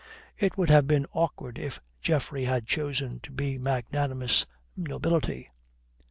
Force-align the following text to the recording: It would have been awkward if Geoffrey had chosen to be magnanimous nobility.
It 0.35 0.57
would 0.57 0.71
have 0.71 0.87
been 0.87 1.05
awkward 1.13 1.59
if 1.59 1.79
Geoffrey 2.01 2.45
had 2.45 2.65
chosen 2.65 3.19
to 3.19 3.31
be 3.31 3.59
magnanimous 3.59 4.47
nobility. 4.75 5.47